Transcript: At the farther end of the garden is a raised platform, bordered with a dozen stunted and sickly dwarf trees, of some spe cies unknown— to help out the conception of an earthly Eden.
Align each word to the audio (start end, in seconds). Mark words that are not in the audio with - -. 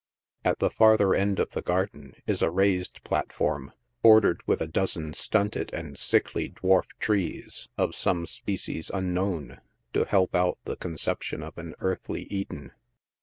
At 0.43 0.57
the 0.57 0.71
farther 0.71 1.13
end 1.13 1.37
of 1.37 1.51
the 1.51 1.61
garden 1.61 2.15
is 2.25 2.41
a 2.41 2.49
raised 2.49 3.03
platform, 3.03 3.71
bordered 4.01 4.41
with 4.47 4.59
a 4.59 4.65
dozen 4.65 5.13
stunted 5.13 5.71
and 5.75 5.95
sickly 5.95 6.49
dwarf 6.49 6.85
trees, 6.99 7.69
of 7.77 7.93
some 7.93 8.25
spe 8.25 8.57
cies 8.57 8.89
unknown— 8.91 9.61
to 9.93 10.05
help 10.05 10.33
out 10.33 10.57
the 10.65 10.75
conception 10.75 11.43
of 11.43 11.55
an 11.59 11.75
earthly 11.81 12.23
Eden. 12.33 12.71